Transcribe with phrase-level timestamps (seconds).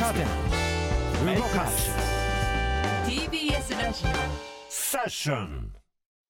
[0.00, 0.20] 若手
[1.36, 1.90] 動かす
[3.06, 4.04] TBS ラジ
[4.68, 5.70] セッション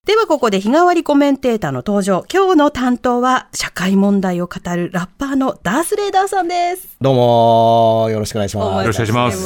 [0.07, 2.27] ではここで日替わりコメンテーターの登場。
[2.31, 6.99] 今日の担当は社会問題を語るラッパーのダースレーダーさんです。
[7.00, 8.82] どうもよろしくお願いします。
[8.82, 9.39] よろしくお願いし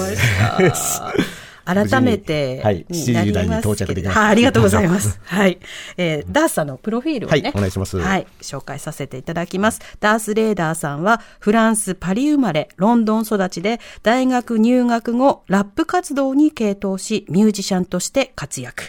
[0.67, 1.03] ます
[1.69, 5.21] 改めてはいになりますけど7時台に到着できましありがとうございます。
[5.25, 5.59] はい。
[5.99, 9.81] えーダースさんのプロフィールをね、はいお願いしますはい、紹介させていただきます。
[10.01, 18.85] ダース・レーダーさんは、フランス・パリ生まれ、ロンドン育ちで、大学入学後、ラップ活動に傾倒し、ミュージシャンとして活躍。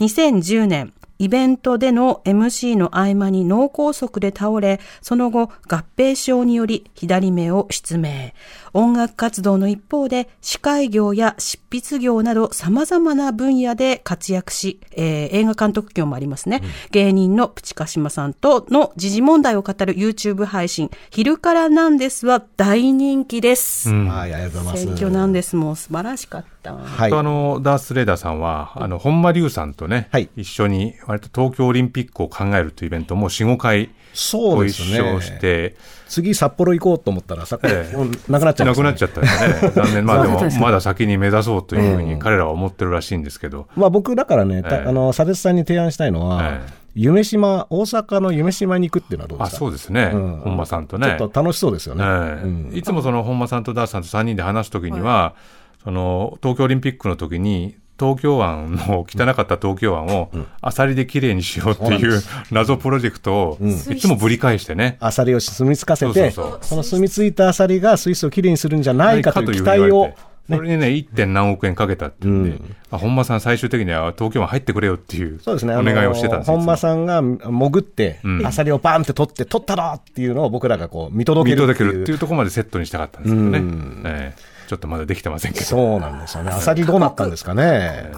[0.00, 8.32] 2010年、イベントでの MC の合間に脳梗塞で倒れ、その後合併症により左目を失明。
[8.72, 16.62] 音楽活動の一方で司会業や執筆業など様々な分野で活躍し、えー映画監督業もありますね。
[16.90, 23.90] 芸人のプチカシマさんとの時事問題を語る YouTube 配信、昼からなんですは大人気です。
[23.90, 24.82] はい、ありがとうございます。
[24.84, 26.55] 選挙なんですもう素晴らしかった。
[26.74, 27.10] はい。
[27.10, 27.18] と。
[27.18, 30.28] あのダース・レーダーさんは、あの本間龍さんとね、はい。
[30.36, 35.20] 一緒に割と東京オリンピックを考えるというイベントも4、5回そうですご一緒ね。
[35.20, 35.76] して、
[36.08, 37.96] 次札幌行こうと思ったら、札幌、ええ。
[37.96, 39.70] もうなくなっちゃいました、なくなっちゃったんですね。
[39.76, 40.06] 残念。
[40.06, 44.82] まあでもまだ先に目指そうというふうに彼らは思ってるらしいんですけど、まあ僕だからね、たえ。
[44.86, 46.86] えあの、佐哲さんに提案したいのは、ええ。
[46.98, 49.58] 夢島、大阪の夢島に行くっていうのはどうであ、すか？
[49.58, 50.12] そうですね。
[50.14, 50.36] うん。
[50.44, 51.16] 本間さんとね。
[51.18, 52.02] ちょっと楽しそうですよね。
[52.02, 52.42] ええ。
[52.42, 52.70] うん。
[52.74, 55.34] いつもその本間さんとダースさんと3人で話すときには、
[55.86, 62.20] その東京オリンピックの時に、東京湾の汚かった東京湾をアサリできれいにしようっていう
[62.50, 64.96] 謎プロジェクトをいつもぶり返してね。
[64.98, 70.18] アサリを住み着かせて、その住み着いたアサリがスイスをきれいにするんじゃないかという期待を言われて、
[70.50, 71.14] それにね、1.
[71.14, 76.56] 点何億円かけたっていうんで、あ本間さん最終的には東京湾入ってくれよっていうそうですね、お願いをしてたんですよ。
[76.56, 81.84] 本間さんが潜って、うんアサリをバンって取って、取ったろっていうのを僕らがこう見届け見るっていう。
[81.84, 83.58] 届けるっていうところまでセットにしたかったんですけどね。
[83.60, 85.64] うんええちょっとまだできてませんけど。
[85.64, 86.50] そうなんですよね。
[86.50, 88.10] アサリどうなったんですかね。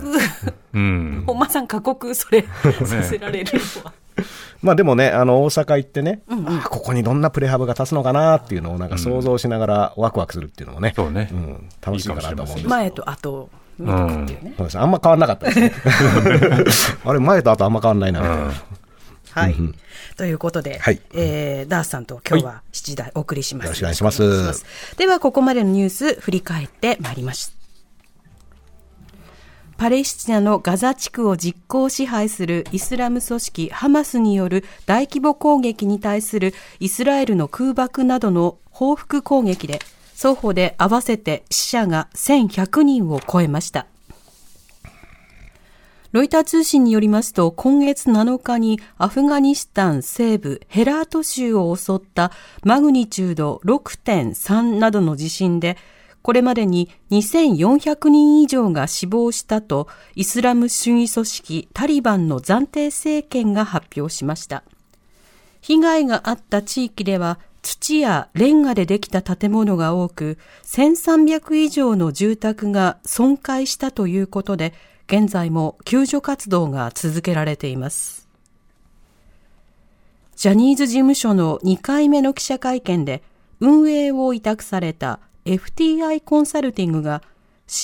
[0.74, 1.24] うん。
[1.26, 3.92] 本間さん過酷それさせられるのは。
[4.62, 11.28] まあでもね、あの、大阪行ってね、あここにどんなプレハブが立つのかなっていうのをなんか想像しながらワクワクするっていうのもね、そうね。
[11.30, 14.54] うん、楽しいかなと思うんです前と後見とくっていうね。
[14.56, 15.72] そうですあんま変わんなかったですね。
[17.04, 18.52] あれ、前と後あんま変わんないなみたいな。
[19.32, 19.56] はい。
[20.16, 23.66] ということで、はいえーダースさんと今日は7時台お送りします。
[23.66, 24.64] よろしくお願いします
[24.96, 27.58] では、ここまでのニュース振り返ってまいります。
[29.78, 39.78] パレスチナのガザ地区を実効支配するイスラム組織ハマスによる大規模攻撃に対するイスラエルの空爆などの報復攻撃で
[40.16, 43.86] 双方で合わせて死者が1100人を超えました。
[46.10, 52.32] ロイター通信によりますと、今月7日にアフガニスタン西部ヘラート州を襲った
[52.64, 55.76] マグニチュード6.3などの地震で、
[56.22, 64.64] これまでに2400人以上が死亡したと、イスラム主義組織タリバンの暫定政権が発表しました。
[65.60, 74.72] 被害があった地域では土やレンガでできた建物が多く、1300以上の住宅が損壊したということで、
[75.08, 78.28] 現在も救助活動が続けられています。
[80.36, 83.22] ジャニーズ事務所の2回目の記者会見で、
[83.58, 87.22] 運営を委託された FTI コンサルティングが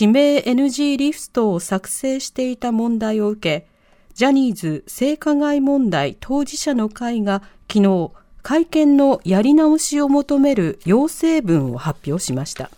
[0.01, 3.67] 指名 NG リストを作成していた問題を受け、
[4.13, 7.43] ジャニーズ性加害問題当事者の会が
[7.73, 8.11] 昨日、
[8.43, 12.71] 会見のやり直しを求める要請文を発表しました。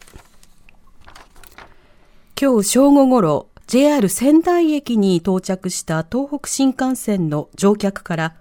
[2.41, 8.37] 今日正午ごろ、JR 仙台駅に到着した東北新幹線の乗客から、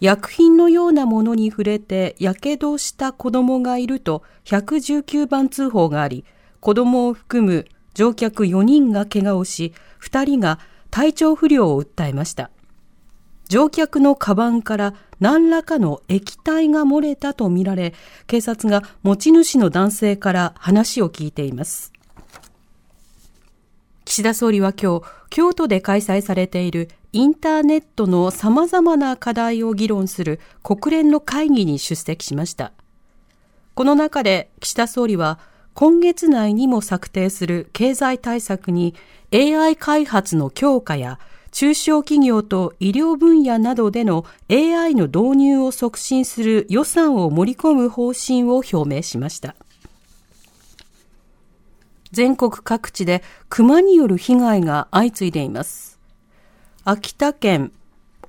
[0.00, 6.24] 薬品のようなものに触れて火傷した子供がいると119番通報があり、
[6.60, 10.60] 子供を含む乗客4人が怪我をし、2人が
[10.90, 12.50] 体調不良を訴えました。
[13.50, 17.92] 乗客のカバンから何らかの液体が漏れたとみられ、
[18.26, 21.92] 警察が持ち主の男性から話を聞いています。
[24.08, 32.72] 岸田総理は今日、京都で開催されているインターネットの様々な課題を議論する国連の会議に出席しました。
[33.74, 35.38] この中で岸田総理は、
[35.74, 38.94] 今月内にも策定する経済対策に
[39.30, 41.20] AI 開発の強化や
[41.52, 49.54] 中小企業と医療分野などでの AI の導入を促進する予算を盛り込む方針を表明しました。
[52.12, 55.98] 全国各地で熊による被害が相次いでいます。
[56.84, 57.72] 秋田県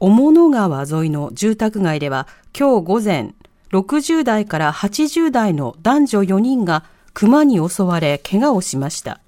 [0.01, 2.27] 雄物川沿いの住宅街では
[2.57, 3.33] 今日午前
[3.71, 9.21] 60代から80代の男女4人が熊に襲われ怪我をしました。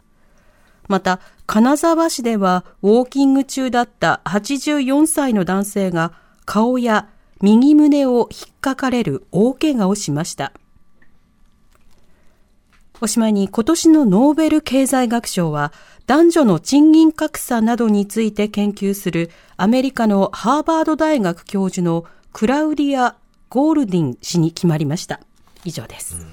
[0.87, 6.13] また、金沢市ではウォーキング中だった84歳の男性が
[6.45, 7.09] 顔や
[7.41, 10.53] 右胸を引っかかれる大怪我をしました。
[13.03, 15.73] おしまいに今年のノーベル経済学賞は
[16.05, 23.15] 男女の賃金格差などについて研究するアメリカのハーバード大学教授のクラウディア・
[23.49, 25.19] ゴールディン氏に決まりました。
[25.65, 26.23] 以上です。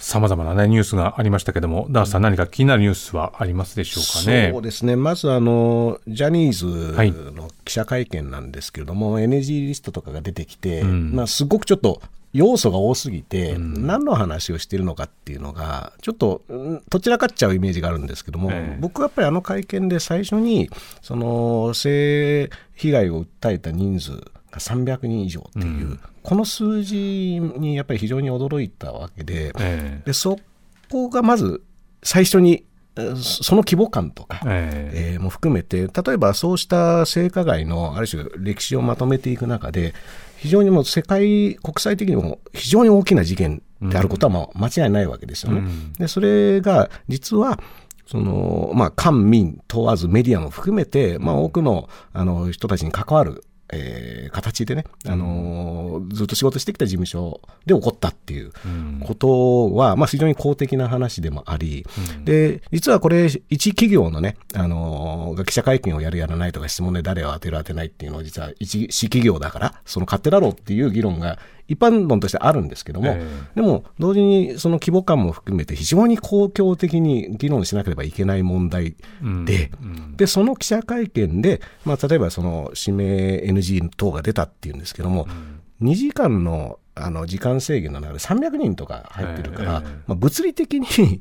[0.00, 4.50] さまざまな、ね、ニュースがありましたけども、ダースさん、何か気になるニュースはありますでしょうかね？
[4.52, 12.02] そうですね、まずあのジャニーはいズの記者会見なんですけれども、NG リストとかが出てきて、んまあ、すごくちょっと
[12.36, 18.78] 要素が多すぎて、何の話をしているのかっていうのが、ちょっとうんどちらかっちゃうイメージがあるんですけども、ええ。
[18.78, 20.68] 僕はやっぱりあの会見で最初に、
[21.00, 30.38] その性被害を訴えた人数が300人以上っていう、この数字にやっぱり非常に驚いたわけで、えでそ
[30.90, 31.62] こがまず
[32.02, 32.64] 最初に、
[32.96, 34.40] えーそその規模感とか、
[35.20, 39.94] も含めて、例えばそうした性加害のある種歴史をまとめていく中で、
[40.46, 45.58] 非常にもう世界、国際的にも非常に大きな事件であることはまあ間違いないわけですよね。
[45.58, 47.60] うんでそれが実は
[48.06, 59.02] そのまあ、官民問わずメディアも含めて、まあ、多くのあの人たちに関わる、えー形でね、あのーずっと仕事してきた事務所で起こったっていううん。
[59.04, 61.86] ことは、まあ、非常に公的な話でもあり、
[62.24, 78.96] で、実はこれ、一企業のね、あのーが記者会見をやるやらないとか質問で誰を当てる当てないっていうのは実は一私企業だから、その勝手だろうっていう議論が一般論としてあるんですけども、えでも同時にその規模感も含めて非常に公共的に議論しなければいけない問題
[79.44, 79.70] で、
[80.16, 85.26] で、その記者会見で、まあ、例えばその指名 NG 等が出たっていうんですけども、
[85.82, 89.94] 2時間のあの時間制限の中で300人とか入ってるから、ええ。
[90.06, 91.20] まあ、物理的に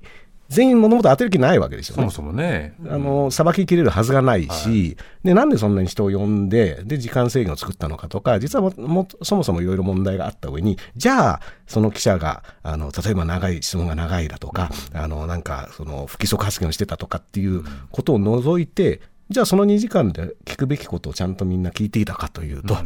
[0.50, 2.02] 全員物事当てる気ないわけですよね。
[2.02, 2.76] そもそもね。
[2.88, 22.80] あの、裁ききれるはずがないし、で、なんでそんなに人を呼んで、で、時間制限を作ったのかとか、実はも、もそもそもいろいろ問題があった上に、じゃあ、その記者が、あの、例えば長い、質問が長いだとか、あの、なんか、その、不規則発言をしてたとかっていうことを除いて、じゃあその2時間で聞くべきことをちゃんとみんな聞いていたかというと、じ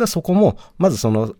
[0.00, 1.34] ゃあそこも、まずその、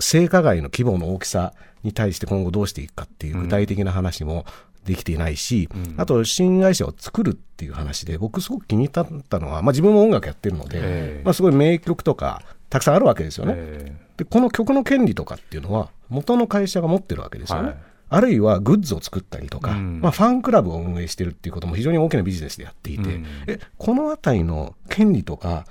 [0.00, 1.52] 性加害の規模の大きさ
[1.82, 4.44] に対して今後どうしていくかっていう具体的な話も
[4.90, 10.80] できていないし、あと新会社を作るっていう話で僕すごく気に入ったのは、まあ、自分も音楽やってるので、え
[11.20, 11.22] え。
[11.24, 13.54] まあ、すごい名曲とかたくさんあるわけですよね。
[13.56, 17.68] えでこの曲の権利とかっていうのは元の会社が持ってるわけですよね。
[17.68, 17.76] はい。
[18.12, 20.00] あるいはグッズを作ったりとか、うん。
[20.00, 23.26] まあ、ファンクラブを運営してるっていうことも非常に大きなビジネスでやっていて、うん。
[23.46, 25.66] えこのあたりの権利とか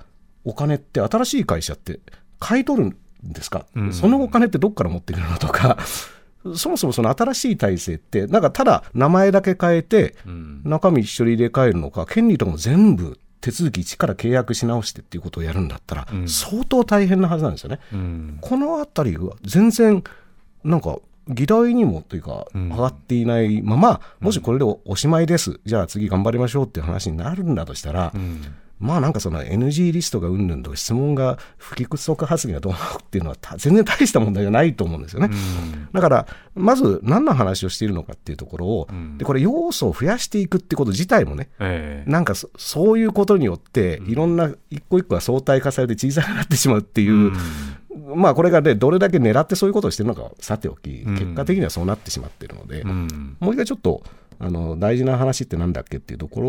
[0.46, 2.00] お金って新しい会社って
[2.40, 3.94] 買い取るんですか、うん。
[3.94, 5.78] そのお金ってどっから持ってくるのとか
[6.56, 10.62] そもそもその新しい体制ってなんかただ名前だけ変えてうん。
[10.64, 16.28] 中身一緒に入れ替えるのか権利とかも全部手続き一から契約し直してっていうことをやるんだったら、うん。
[16.30, 17.80] 相当大変なはずなんですよね。
[17.94, 18.38] うん。
[18.42, 20.04] このあたりは全然
[20.64, 20.98] なんか
[21.28, 22.70] 議題にもというかうん。
[22.70, 28.42] 上がっていないまま、もしこれでおおしまいです、じゃあ次頑張りましょうっていう話になるんだとしたら、うん
[28.80, 35.30] まあなんかその NG リストがうんぬんとか質問が不規則発言がどうのっていうのはた全然大した問題じゃないと思うんですよね。
[35.32, 35.90] うん。
[35.92, 39.18] だから、まず何の話をしているのかっていうところを、うん。
[39.18, 42.10] でこれ要素を増やしていくってこと自体もね、ええ。
[42.10, 47.34] なんかそそういうことによって、いろんな一個一個が相対化されて小さくなってしまうっていう、
[48.16, 51.16] まあこれがね、どれだけ狙ってそういうことをしてるのかはさておき、うん。
[51.16, 53.38] 結果的にはそうなってしまってるので、うん。
[53.42, 54.04] もう一回ちょっと、
[54.42, 56.42] あの大事な話ってなんだっけっていうとこ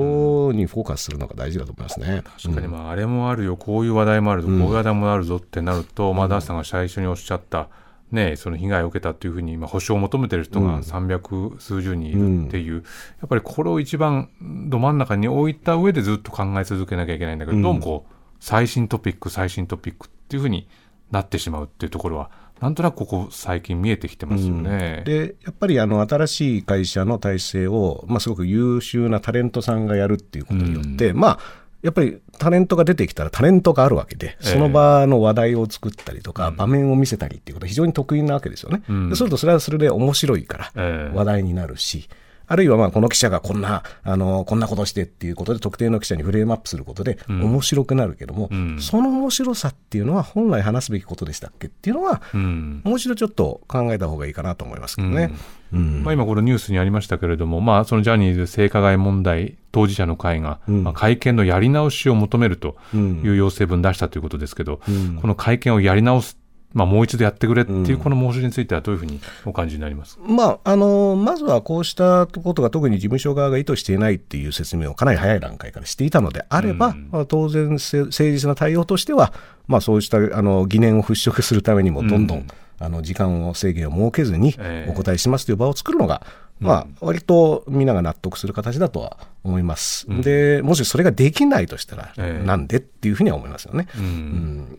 [0.50, 2.22] ろにフォーカスするのが大事だと思いますね。
[2.24, 7.68] 確かに、まあ、あれもあるよ、こういう話題もあるぞ、こういう話題もあるぞってなると、まあ、ダースさんが最初におっしゃった、
[8.12, 12.80] ね、その被害を受けたというふうに、まあ、補償を求めてる人が300数十人いるっていう、や
[13.26, 14.28] っぱりこれを一番
[14.68, 20.68] ど真ん中に置いた上でずっと考え続けなきゃいけないんだけど、どうもこう、最新トピック、最新トピックっていうふうに
[21.10, 25.02] なってしまうっていうところは、なんとなくここ最近見えてきてますよね。
[25.06, 38.82] でやっぱりあの新しい会社の体制を、まあ、すごく優秀なタレントさんがやるっていうことによって、まあやっぱりタレントが出てきたらタレントがあるわけで、その場の話題を作ったりとか、場面を見せたりっていうことは非常に得意なわけですよね。
[38.88, 39.08] うん。
[39.08, 41.16] でそうするとそれはそれで面白いから、ええ。
[41.16, 42.08] 話題になるし、
[42.50, 48.80] あるいはまあこの記者がこんな、あの、こんなことしてっていうことで特定の記者にフレームアップすることで面白くなるけども、うん。
[48.80, 52.82] その面白さっていうのは本来話すべきことでしたっけっていうのは、うん。
[52.82, 55.30] もう一度ちょっと考えた方がいいかなと思いますけどね。
[55.72, 56.02] うん。
[56.02, 60.82] まあ、今このニュースにありましたけれども、まあ、そのジャニーズ性加害問題当事者の会が、うん。
[60.82, 63.22] まあ、会見のやり直しを求めるとうん。
[63.24, 65.18] いう要請文出したということですけど、うん。
[65.20, 66.36] この会見をやり直す
[66.72, 70.16] まあ、もう一度やってくれっていうこの申し出についてはどういうふうにお感じになります？
[70.18, 77.08] か、まあ、あのまずはこうしたことが特に事務所側が意図していないっていう説明をかなり早い段階からしていたのであれば、うん。
[77.10, 79.32] まあ、当然、せ誠実な対応としては、
[79.66, 82.46] まあ、そうしたあの疑念を払拭するためにも、どんどん、うん。
[82.78, 84.90] あの時間を制限を設けずにええ。
[84.90, 86.24] お答えしますという場を作るのが、
[86.60, 90.06] まあ、割とみんなが納得する形だとは思います。
[90.08, 90.20] うん。
[90.22, 92.46] でもしそれができないとしたら、ええ。
[92.46, 93.88] なんでっていうふうには思いますよね。
[93.98, 94.76] うん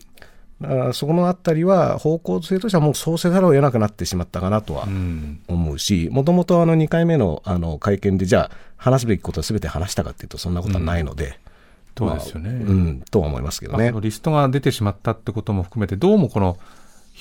[0.62, 11.38] うんだからそこのあたりは方向性としてはもうそうせざるを得なくなってしまったかなとはうん思うし、もともとあの2回目のあの会見で、じゃあ、話すべきことはすべて話したかっていうと、そんなことはないので、
[11.96, 12.50] そうですよね。
[12.50, 13.92] まあうん、とは思いますけどね。
[14.00, 16.58] リストが出てしまったってことも含めて、どうもこの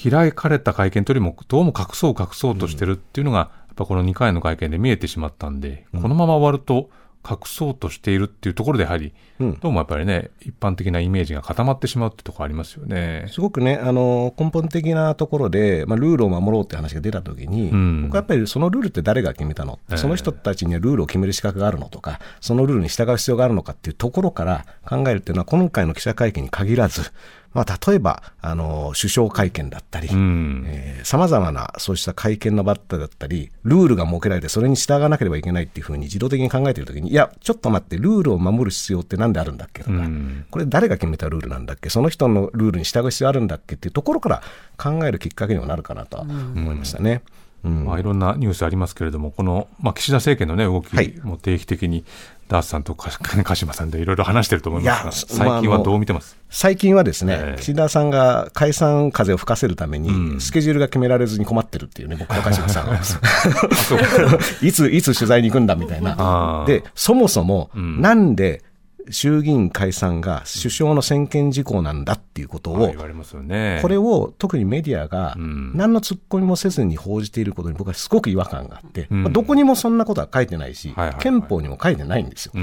[0.09, 6.89] 開かれた会見というよりも、どうも隠そう隠そうとしてるっていうのが、やっぱこの2回の会見で見えてしまったんで、このまま終わると、
[7.29, 9.59] 隠そうとしているっていうところで、やはり、うん。
[9.59, 13.27] どうもやっぱりね、一般的なイメージが固まってしまうってところありますよね。
[13.29, 18.01] すごくね、あの根本的なところで、まあ、ルールを守ろうって話が出たときに、うん。
[18.03, 19.97] 僕はやっぱりそのルールって誰が決めたの、ええ。
[19.97, 27.11] その人たちにはルールを決める資格があるのとか、そのルールに従う必要があるのかっていうところから考えるっていうのは、今回の記者会見に限らず、
[27.53, 30.65] まあ、例えばあの首相会見だったり、うん。
[31.03, 44.41] さまざまなそうした会見のバッタだったり、ルールが設けられて、それに従わなければいけないっていうふうに自動的に考えているときに、いや、ちょっと待って、ルールを守る必要ってなんであるんだっけとか、うんこれ誰が決めたルールなんだっけ、その人のルールに従う必要あるんだっけっていうところから
[44.77, 47.21] 考えるきっかけにもなるかなとは思いましたね。
[47.63, 52.03] うんまあ、いろんなニュースありますけれども、この、まあ、岸田政権のね、動きはいも定期的に、
[52.51, 53.09] ダースさんとか
[53.43, 57.61] 鹿島さんでいろいろ話してると思いますが、最近はどう見てます、最近はですね、ええ。
[57.61, 60.41] 岸田さんが解散風を吹かせるために、うん。
[60.41, 62.99] スケジュールが決められずに困ってるっていうね、僕の鹿島さんが。
[64.61, 66.65] いつ、いつ取材に行くんだみたいあなー。
[66.65, 68.01] で、そもそも、うん。
[68.01, 68.61] なんで
[69.09, 73.79] 衆議院解散が首相の専権事項なんだっていうことをまあ言、われますよね。
[73.81, 82.53] これを特にメディアがうん何の突っ込みもせずに報じていることに僕はすごく違和感があって、どこにもそんなことは書いてないし憲法にも書いてないんですよ。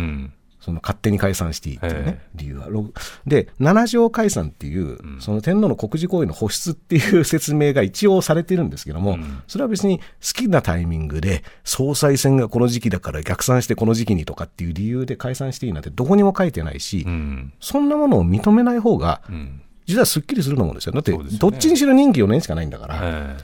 [0.68, 0.72] うん。
[0.72, 2.66] その勝手に解散していいっていうねえ、理由は。
[2.68, 2.90] ろ
[3.26, 17.52] で、七条解散っていう、その天皇の国事行為の保出っていう説明が一応されてるんですけども、うんそれは別に好きなタイミングで、総裁選がこの時期だから逆算してこの時期にとかっていう理由で解散していいなんてどこにも書いてないし、うん。
[17.60, 19.62] そんなものを認めない方が、うん。
[19.86, 20.92] 実はすっきりすると思うんですよ。
[20.92, 23.36] だって、どっちにしろ任期4年しかないんだから、え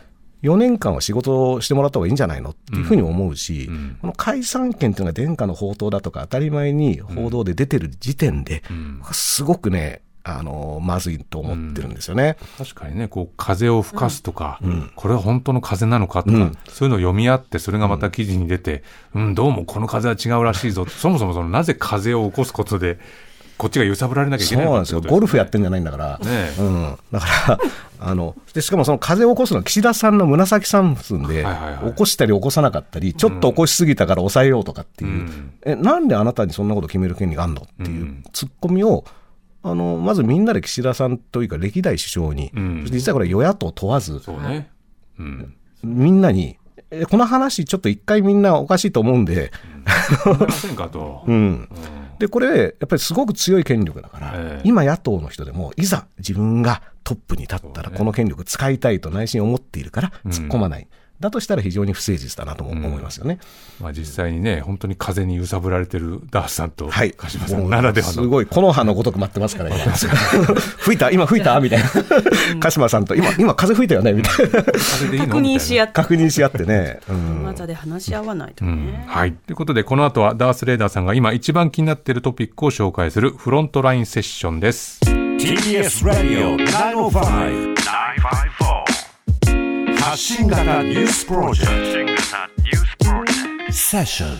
[0.44, 3.98] 4年間は仕事をしてもらった方がいいんじゃないのっていうふうに思うし、うん。
[4.02, 9.00] この解散権っていうのが殿下の宝刀だとか当たり前に報道で出てる時点で、ん。
[9.12, 12.36] すごくね、あのまずいと思ってるんですよね。
[12.58, 14.60] 確かにね、こう、風を吹かすとか、
[14.96, 16.58] これは本当の風なのかとか、うん。
[16.68, 18.82] そういうのを読み合って、それがまた記事に出て、
[19.14, 20.86] うん、どうもこの風は違うらしいぞ。
[20.86, 22.98] そもそもその、なぜ風を起こすことで、
[23.56, 25.00] こっちが揺さぶられなきゃいけないそうなんですよ。
[25.00, 26.18] ゴルフやってんじゃないんだから。
[26.18, 26.98] ねえうん。
[27.12, 27.58] だから、
[28.00, 31.46] あの、で、しかもその風を起こすのは岸田さんの紫三分で、
[31.84, 37.62] 起こしたり起こさなかったり、ちょっと起こしすぎたから抑えようとかっていう、うんえ、なんであなたにそんなこと決める権利があるの？
[37.62, 39.04] っていううんツッコミを、
[39.62, 44.68] あの、まずみんなで岸田さんというか歴代首相に、うん実はこれ与野党問わず、ね。
[45.18, 45.54] うん。
[45.82, 46.56] みんなに、
[46.90, 49.52] えこの話ちょっと一回みんなおかしいと思うんで、
[50.26, 51.24] 思いませんかと。
[51.26, 51.68] うん。
[52.18, 54.60] で、これ、やっぱりすごく強い権力だから、ええ。
[54.64, 60.30] 今野党の人でも、いざ自分がトップに立ったら、この権力使いたいと内心思っているから、うん。
[60.30, 60.88] 突っ込まない。
[61.24, 63.38] だとしたら非常に不誠実だなとも思いますよね。
[63.80, 67.12] まあ実際にね、本当に風に揺さぶられてるダースさんと、はい。
[67.12, 68.12] 鹿島さんならではの。
[68.12, 71.90] すごい、木の葉のごとく待ってますから、今 吹いた今吹いたみたいな。
[72.60, 74.62] 鹿島さんと、今、今風吹いたよねみたいな。
[74.62, 77.00] 確認し合っって、確認し合ってね。
[77.08, 79.04] うんまで話し合わないとうんね。
[79.08, 79.32] はい。
[79.32, 85.00] ということで、この後はダース・レーダーさんが今一番気になっているトピックを紹介するフロントラインセッションです。
[85.38, 87.73] TBS Radio 905 954
[90.04, 94.36] 発信型ニュースプロジェクトセッション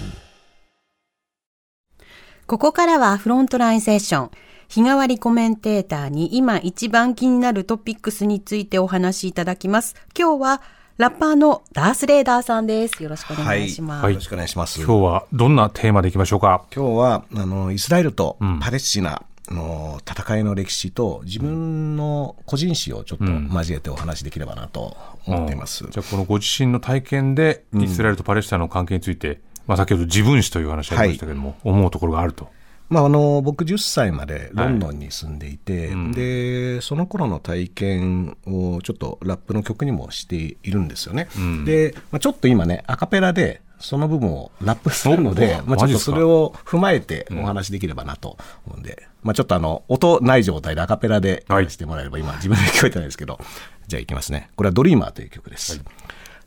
[2.46, 4.30] ここからはフロントラインセッション。
[4.68, 9.94] 日替わりコメンテーターに今一番気になるトピックスについてお話しいただきます。
[10.14, 10.62] 今日は
[10.98, 13.02] ラッパーのダース・レーダーさんです。
[13.02, 14.04] よろしくお願いします。
[14.04, 14.82] はいよろしくお願いします。
[14.82, 16.66] 今日はどんなテーマでいきましょうか？
[16.76, 24.96] 今日はあのイスラエルとうんパレスチナの戦いの歴史と自分の個人史をちょっとうん交えてお話しできればなと
[25.26, 25.84] 思っています。
[25.84, 32.48] うんじゃあ、このご自身の体験で、イスラエルとパレスチナの関係について、まあ先ほど自分史という話ありましたけれども、思うところがあると。
[32.90, 41.28] まあ、あの僕10歳までロンドンに住んでいて、うんでその頃の体験をちょっとラップの曲にもしているんですよね。
[41.36, 53.38] うんで、まあ、ちょっと今ねアカペラでその部分をラップするので、まあ、ちょっとそれを踏まえてお話しできればなと思うんで、まあ、ちょっとあの、音ない状態でアカペラではいやらせてもらえれば、今自分で聞こえてないですけど、
[53.86, 54.50] じゃあいきますね。
[54.56, 55.84] これはドリーマーという曲です。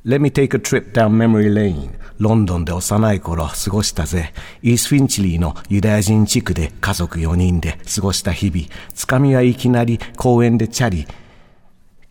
[0.03, 1.91] Let me take a trip down memory lane.
[2.17, 4.33] ロンドンで幼い頃過ごしたぜ。
[4.63, 8.67] イース・フィンチリーのユダヤ人地区で家族4人で過ごした日々。
[8.95, 11.05] つかみはいきなり公園でチャリ。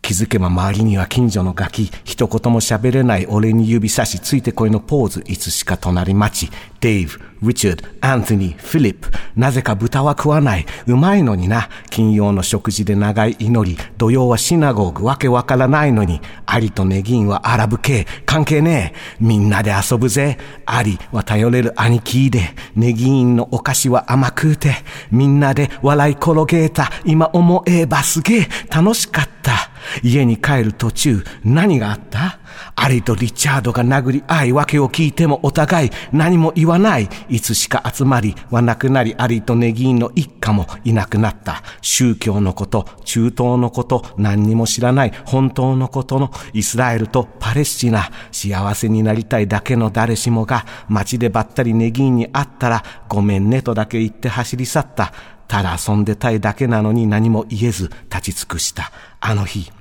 [0.01, 22.41] 気づけば周りには近所のガキ、一言も喋れない俺に指差し、ついてこいのポーズ、いつしか隣町、デイブ、リチャード、アントニー、フィリップ、なぜか豚は食わない、うまいのにな、金曜の食事で長い祈り、土曜はシナゴーグ、わけわからないのに、アリとネギンはアラブ系、関係ねえ、みんなで遊ぶぜ、アリは頼れる兄貴で、
[22.75, 24.75] ネギーンのお菓子は甘くて、
[25.11, 29.71] みんなで笑い転げた、今思えばすげえ、楽しかった。
[30.03, 32.39] 家に帰る途中、何があった？
[32.75, 37.09] アリとリチャードが殴り合い、訳を聞いてもお互い何も言わない。
[37.29, 41.63] いつしか集まりはなくなり、アリとネギーンの一家もいなくなった。
[41.81, 48.09] 宗教のこと、中東のこと、何にも知らない本当のことのイスラエルとパレスチナ。
[48.31, 55.13] 幸せになりたいだけの誰しもが、街でばったりネギーンに会ったら、ごめんねとだけ言って走り去った。
[55.47, 58.91] ただ遊んでたいだけなのに何も言えず立ち尽くした。
[59.19, 59.71] あの日。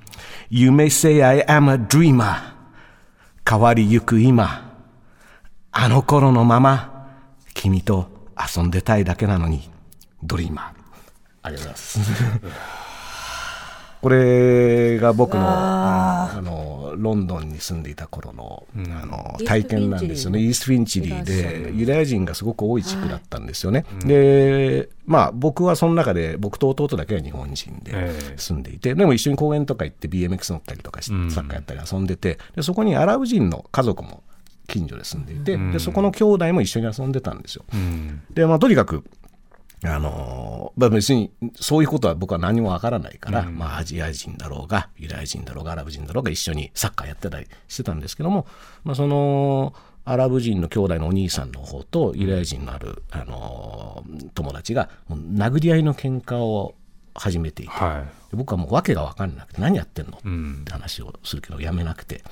[0.49, 2.56] You may say I am a dreamer.
[3.49, 4.75] 変わりゆく今。
[5.71, 7.09] あの頃のまま、
[7.55, 9.71] 君と遊んでたいだけなのに、
[10.23, 10.67] ドリーマー。
[11.43, 12.86] ありがとうございます。
[14.03, 16.41] これが僕のあ。
[16.43, 18.67] のロンドンに住んでいた頃の,、
[19.03, 23.85] あの体験なんですよね、イースト・フィンチリーで、ユダヤ人がすごく多い地区だったんですよね。
[24.05, 28.39] で、まあ、僕はその中で、僕と弟だけが日本人でええ。
[28.39, 34.23] 住んでいて、でも一緒に公園とか行って BMX 乗ったりとかして、サッカーやったり遊んでて、でそこにアラブ人の家族も
[34.67, 37.65] 近所で住んでいて、でそこの兄弟も一緒に遊んでたんですよ。
[37.73, 38.23] うん。
[38.33, 39.05] で、まあ、とにかく、
[39.85, 41.31] あのーまあ、別に
[41.61, 48.47] そういうことは僕は何もわからないから、まあ、アジア人だろうが、ユダヤ人だろうが、アラブ人だろうが一緒にサッカーやってたりしてたんですけども、
[48.85, 56.75] まあ、その、アラブ人の兄弟のお兄さんの方とユダヤ人のある、あのー友達が殴り合いの喧嘩を
[57.15, 60.19] 始めていて、はで僕はもう訳が分かんなくて何やってんの？
[60.31, 60.61] ん。
[60.61, 62.23] って話をするけどやめなくて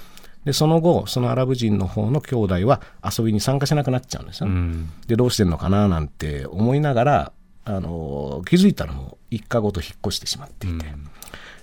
[0.45, 4.51] でその後そのアラブ人の方の兄弟は遊びに参加しなくなっちゃうんですよい。
[4.51, 4.91] うね、ん。
[5.07, 7.33] でどうしてんのかななんて思いながら
[7.65, 10.87] あの気づいたらもう一家ごと引っ越してしまっていて、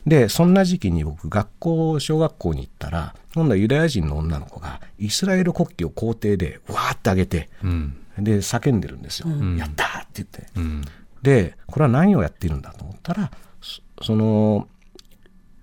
[0.08, 7.98] でそんな時期に僕学校小学校に行ったら今度はユダヤ人の女の子がイスラエル国旗を校庭でわーって上げて、うん。
[8.18, 10.82] で叫んでるんですよ、やったーって言って、うん。
[11.22, 14.68] でこれは何をやっているんだと思ったらそその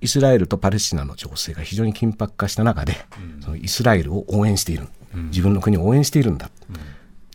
[0.00, 2.96] イスラエルとパレスチナの情勢が非常に緊迫化した中で、
[3.40, 6.50] そのイスラエルを応援している、自分の国を応援しているんだ、っ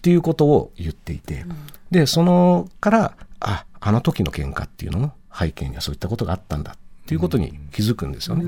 [0.02, 1.46] ていうことを言っていて、
[1.92, 6.74] でそのからああの時の喧嘩っていうのも背景にはそういったことがあったんだ。
[6.74, 8.46] っていうことに気づくんですよね。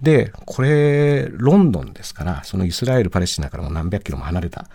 [0.00, 4.66] でこれロンドンですからそのイスラエルパレスチナからも何百キロも離れた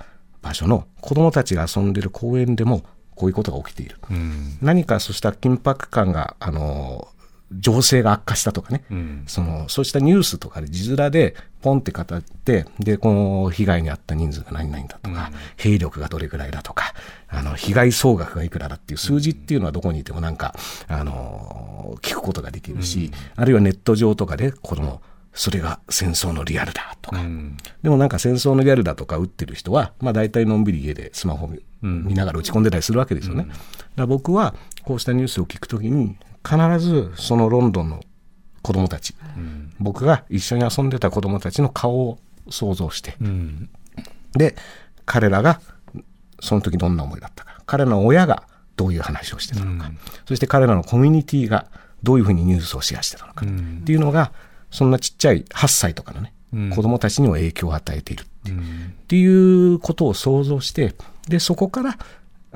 [0.41, 2.83] 場所の子どもたちが遊んでる公園でも
[3.17, 3.97] こういうことが起きている。
[4.09, 4.57] うん。
[4.61, 7.09] 何かそうした緊迫感が、あの、
[7.51, 9.23] 情勢が悪化したとかね、うん。
[9.27, 16.93] その、そうしたニュースとかで字面でポンって語って、で、この被害に遭った人数が何々だとか、兵力がどれぐらいだとか、
[17.29, 20.55] あの、被害総額がいくらだっていう数字っていうのはどこにいてもなんか、
[20.87, 25.01] あの、聞くことができるし、あるいはネット上とかで、この、
[25.33, 27.57] それが戦争のリアルだとか、うん。
[27.83, 33.47] でもなんか戦争のリアルだとか打ってる人は、まあ大体のんびり家でスマホ見見ながら打ち込んでたりするわけですよね。
[33.95, 38.01] だ僕はこうしたニュースを聞くときに、必ずそのロンドンの
[38.61, 39.15] 子供たち、
[39.79, 42.19] 僕が一緒に遊んでた子供たちの顔を
[42.49, 43.69] 想像して、うん。
[44.33, 44.55] で、
[45.05, 45.61] 彼らが
[46.39, 48.43] その時どんな思いだったか、彼らの親が
[48.75, 49.91] どういう話をしてたのか、
[50.25, 51.67] そして彼らのコミュニティが
[52.03, 53.49] どういうふうにニュースをシェアしてたのか、っ
[53.83, 54.31] ていうのが、
[54.71, 56.33] そんなちっちゃい8歳とかのね、
[56.75, 58.25] 子供たちにも影響を与えているっ
[59.07, 59.25] てい
[59.73, 60.93] うことを想像して、
[61.27, 61.97] で、そこから、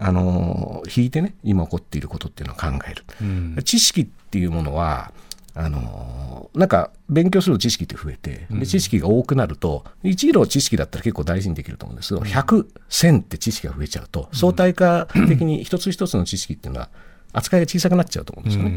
[0.03, 3.03] あのー引いてね、今起こっていることっていうのを考える。
[3.21, 3.57] うん。
[3.63, 5.11] 知識っていうものは、
[5.53, 16.89] あのーなんか勉強すると知識って増えて、で知識が多くなると、1キ知識だったら結構大事にできると思うんですけど、100、1000って知識が増えちゃうと、相対化的に一つ一つの知識っていうのは、
[17.33, 18.71] 扱いが小さくなっちゃうと思うんですよね。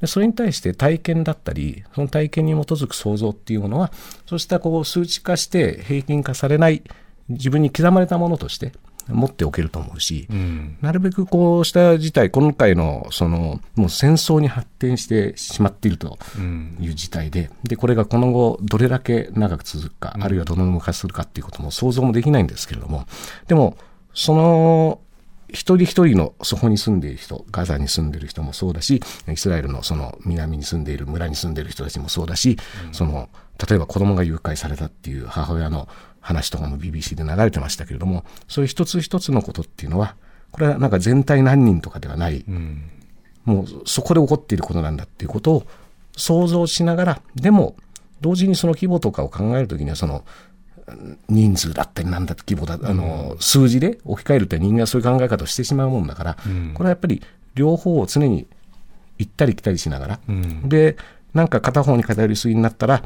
[0.00, 3.90] でそれに対して体験だったり、その体験に基づく想像っていうものは、
[4.26, 6.82] そうしたこう数値化して平均化されない、
[7.28, 8.72] 自分に刻まれたものとして、
[9.08, 10.76] 持っておけると思うし、うん。
[10.80, 16.76] なるべくこうした事態、今回のそのもう戦争に発展してしまっているとうん。
[16.80, 23.06] いう事態で、でこれがこの後、どれだけ長く続くか、あるいはどのぐらい化するかっていうことも想像もできないんですけれども、
[23.48, 23.76] でも、
[24.14, 25.00] その
[25.48, 32.58] 一人一人のそこに住んでいる人、ガザに住んでいる人もそうだし、イスラエルのその南に住んでいる村に住んでいる人たちもそうだし、
[32.92, 33.28] その
[33.68, 35.88] 例えば子供が誘拐されたっていう母親の
[36.26, 40.16] 話とかも BBC で流れてましたけれども、そういう一つ一つのことっていうのは、
[40.50, 42.90] これはなんか全体何人とかではない、うん。
[43.44, 45.66] もうそこで起こっていることなんだっていうことを
[46.16, 47.76] 想像しながら、でも
[48.22, 50.24] 同時にその規模とかを考えるときには、その
[50.88, 56.72] うん人数だったり、なんだって規模だ、あの、数字で置き換えるって人間はそういう考え方をしてしまうもんだから、うん。
[56.74, 57.22] これはやっぱり
[57.54, 58.46] 両方を常に
[59.18, 60.68] 行ったり来たりしながら、うん。
[60.68, 60.96] で、
[61.34, 63.04] なんか片方に偏りすぎになったら、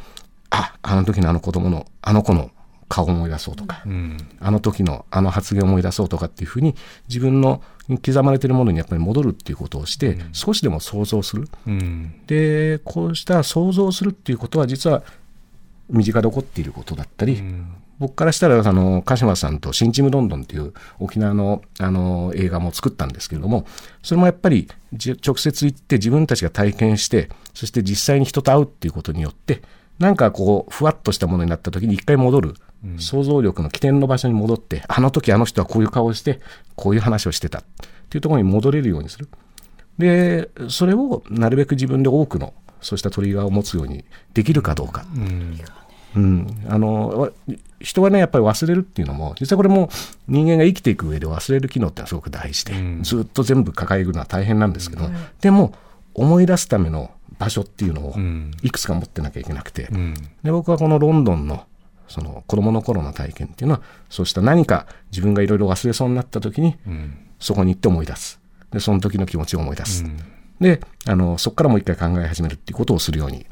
[0.51, 2.51] あ、あの時のあの子供の、あの子の
[2.91, 4.17] 顔を思い出そうとか、うん。
[4.41, 6.75] あの時のあの発言を思い出そうとかっていうふうに
[7.09, 11.49] 自分の刻まれてるものにやっぱり戻るっていうことをして、少しでも想像する。
[11.67, 12.15] うん。
[12.27, 15.05] で、こうした想像するっていうことは実は
[15.89, 17.73] 身近で起こっていることだったり、うん。
[18.01, 23.67] 僕からしたらあの鹿島さんと「新チームロンドン」っていう沖縄のあの映画も作ったんですけれども
[24.03, 29.61] それもやっぱりじ直接行って自分たちが体験してそして実際に人と会うっていうことによって
[30.01, 32.55] なんかこうふわっとしたものになった時に一回戻る、
[32.99, 36.41] 想像力の起点の場所に戻ってあの時あの人はこういう顔をして
[36.77, 37.59] こういう話をしてた。
[37.59, 37.63] っ
[38.11, 39.29] ていうところに戻れるようにする。
[39.99, 45.05] でそれをなるべく自分で多くのそうしたトリガーを持つようにできるかどうか。
[45.15, 45.61] うん。
[46.17, 47.31] うん、あのわ
[47.79, 49.91] 人はねやっぱり忘れるっていうのも実はこれも
[50.27, 53.03] 人間が生きていく上で忘れる機能ってのはすごく大事で、うん。
[53.05, 55.09] ずっと全部抱えるのは大変なんですけど、
[55.41, 55.73] でも
[56.15, 58.51] 思い出すための場所っていうのをうん。
[58.63, 60.15] いくつか持ってなきゃいけなくて、うん。
[60.43, 61.65] で僕はこのロンドンの
[62.11, 67.27] その子供の頃の体験っていうのはそうした何か自分がいろいろ忘れそうになった時にうん。
[67.41, 68.39] そこに行って思い出す。
[68.71, 70.19] でその時の気持ちを思い出す、うん。
[70.61, 73.47] であのそこからもう一回考え始めるっていうことをするように、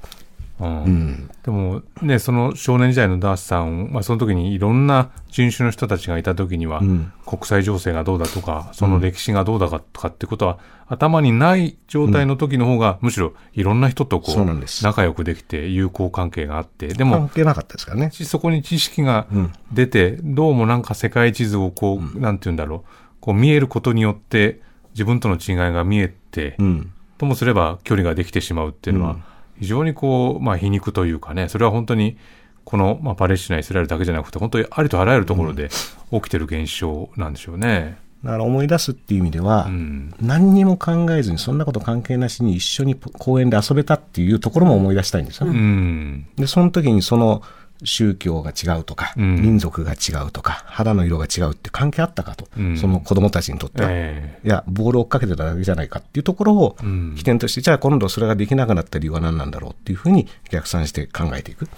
[0.60, 0.84] うん。
[0.84, 1.30] うん。
[1.44, 7.12] でもね、その少年時代のダースさん、まあ、その時にいろんな人種の人たちがいた時には、ん。
[7.26, 18.10] 国際情勢がどうだとか、その歴史がどうだかとかってことは、頭にない状態の時の方が、むしろいろんな人とこそう仲良くできて友好関係があって、でも関、係なかったですからね。
[18.10, 19.26] そこに知識が
[19.72, 22.90] 出て、どうもなんか世界地図をこう、なんて言うんだろう、
[23.20, 24.60] こう見えることによって、
[24.92, 26.92] 自分との違いが見えて、うん。
[27.18, 29.18] ともすれば距離ができてしまうっていうのは、
[29.58, 32.16] 非常にこう、まあ皮肉というかね、それは本当に、
[32.64, 35.70] この、まあ、パレスチナ、イスラエルだけじゃなくて、本当にありとあらゆるところで
[36.12, 37.96] 起きてる現象なんでしょうね。
[38.22, 40.12] だから思い出すっていう意味では、うん。
[40.20, 45.58] 何にも考えずに、そんなこと関係なしに一緒に公園で遊べたっていうところも思い出したいんですよね。
[45.58, 46.26] うん。
[46.36, 47.42] で、その時にその
[47.84, 49.36] 宗教が違うとか、うん。
[49.36, 52.76] 民族が違うとか、肌の色が違うって関係あったかと、うん。
[52.76, 53.88] その子供たちにとっては。
[53.90, 57.14] えいや、ボールを追っかけてただけじゃないかっていうところをうん。
[57.16, 61.68] 起点として、じゃあ今度それができなくなった理由は何なんだろうっていうふうに逆算して考えていく。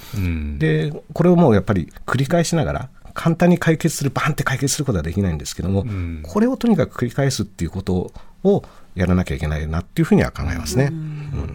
[0.58, 6.22] で、これをもうやっぱり繰り返しながら、簡単に解決する、バンって解決することはできないんですけども、ん。
[6.22, 8.12] これをとにかく繰り返すっていうこと
[8.44, 8.62] を
[8.94, 10.92] やらなきゃいけないなっていうふうには考えますね。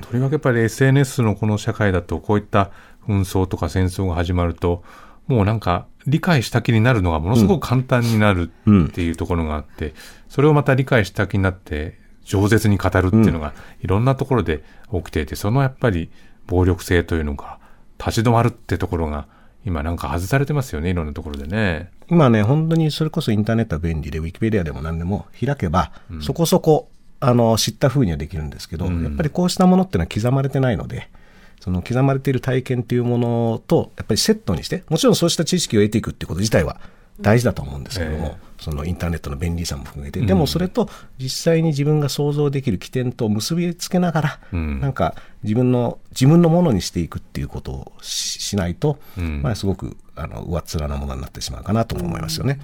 [0.02, 2.72] とにかくやっぱり SNS のこの社会だと、こういった
[3.08, 4.84] 紛争とか戦争が始まると、
[5.28, 9.94] もうなんか理解した気になるのがものすごく簡単になるっていうところがあって、
[10.30, 16.10] それをまた理解した気になって、饒舌に語るっていうのがいろんなところで起きていて、そのやっぱり
[16.48, 17.60] 暴力性というのが
[18.00, 19.28] 立ち止まるってところが
[19.66, 21.90] 今なんか外されてますよね、いろんなところでね。
[22.10, 25.92] 今ね、本当にそれこそインターネットは便利で、ウィキペディアでも何でも開けば、
[26.22, 26.90] そこそこ、
[27.20, 31.10] あの、知った風にはできるんですけど、やっぱりこうしたものっていうのは刻まれてないので、
[31.66, 36.80] その刻まれている体験っていうものと、やっぱりセットにして、もちろんそうした知識を得ていくってこと自体は
[37.22, 44.80] 大事だと思うんですけども、えそのインターネットの便利さも含めて、でもそれと実際に自分が想像できる起点と結びつけながら、うん。
[44.80, 49.42] なんか自分の、自分のものにしていくっていうことをししないと、ん。
[49.42, 52.60] まあすごく、あの、上っ面なものになってしまうかなとも思いますよね。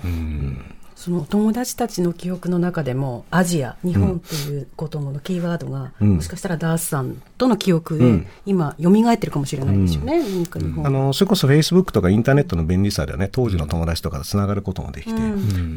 [1.01, 6.17] そのお友達たちの記憶の中でもアジア日本っていうことのキーワードが、ん。
[6.17, 15.21] もしかしたらダースさんとの記憶で今蘇ってるかもしれないですよね、何か日本あのそれこそフェイスブックとかインターネットの便利さではね、当時の友達とかとつながることもできて、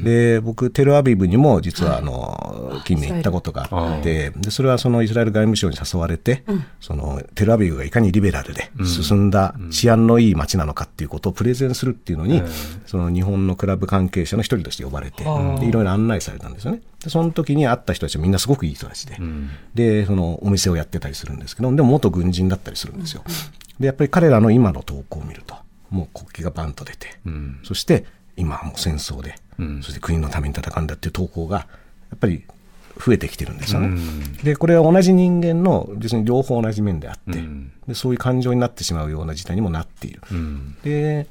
[0.04, 6.44] で僕、テルアビブにも実はあの、近年行ったことがあって、でそれはそのイスラエル外務省に誘われて、
[6.80, 12.42] そのテルアビブがいかにリベラルで進んだ治安のいい街なのかっていうことをプレゼンするっていうのに、
[12.84, 16.80] その日本のクラブ関係者の一人として呼ばれて、でいろいろ案内されたんですよね。
[17.02, 19.18] でその時に会った人たちはみんなすごくいい人たちで、
[19.74, 23.22] で、そのお店をやってたりするんですけど、でも元軍人だったりするんですよ。
[23.78, 25.54] で、やっぱり彼らの今の投稿を見ると、
[25.90, 27.18] もう国旗がバンと出て、
[27.62, 28.04] そして
[28.36, 31.66] 今はもう戦争で、うんそして国のために戦うんだっていう投稿がや
[32.16, 32.42] っぱり
[32.98, 33.88] 増えてきてるんですよね。
[33.88, 40.22] うんでこれは同じ人間の別に両方同じ面であって、うんでそういう感情になってしまうような事態にもなっている。
[40.30, 41.26] うんで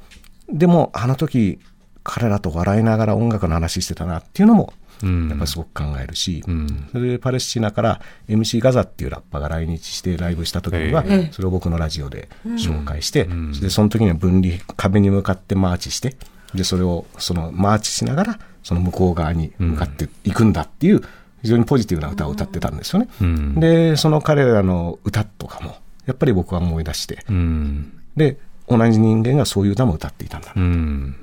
[0.50, 1.60] でもあの時
[2.04, 5.30] 彼らと笑いながら音楽の話してたなっていうのもうん。
[5.30, 6.88] やっぱりすごく考えるし、うん。
[6.92, 13.54] それでパレスチナから MC ガザっていうラッパーが来日してライブした時には、えそれを僕のラジオで紹介して、ん。
[13.54, 16.16] それでその時には分離壁に向かってマーチして
[16.54, 21.02] でそれをそのマーチしながらその向こう側に向かっていくんだっていう
[21.42, 23.10] 非常にポジティブな歌を歌ってたんですよね。
[23.22, 23.60] うん。
[23.60, 27.94] でその彼らの歌とかもやっぱり僕は思い出してうん。
[28.16, 28.38] で
[28.70, 30.62] 同じ人間がそういう歌も歌っていたんだな。
[30.62, 31.16] うん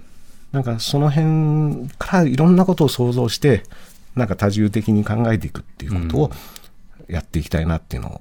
[0.53, 3.63] なんかその辺からいろんなことを想像して、
[4.17, 6.31] なんか多重的に考えていくっていうことを
[7.09, 8.19] やっていきたいなっていうのを、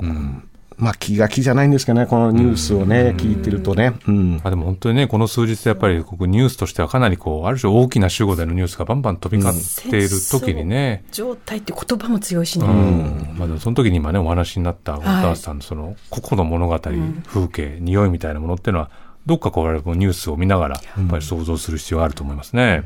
[0.77, 3.95] まあ気が気じゃないんですけどね、このニュースをね、聞いてるとね。
[4.07, 4.41] うん。
[4.43, 12.65] あでも本当にね、この数日やっぱりここニュースとしてはかなりこう、ある種大きな主語でのニュースがバンバン飛び交っている時にね、状態って言葉も強いしね。
[12.65, 13.35] うん。
[13.37, 18.91] まあ、でもその時に今ね、お話になった、ウォータースさんのその、個々の物語、風景、匂いみたいなものっていうのは、
[19.29, 22.81] どっかこう、我々もニュースを見ながら、やっぱり想像する必要があると思いますね。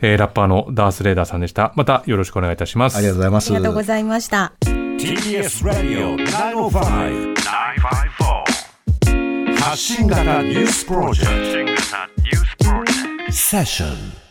[0.00, 1.72] えーラッパーのダース・レーダーさんでした。
[1.76, 2.96] またよろしくお願いいたします。
[2.96, 3.46] ありがとうございます。
[3.46, 4.52] ありがとうございました。
[4.64, 6.70] TBS Radio 905
[9.46, 14.21] 954発信型ニュースプロジェクト発信型ニュ